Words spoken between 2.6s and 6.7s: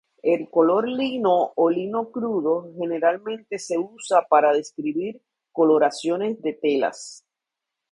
generalmente se usa para describir coloraciones de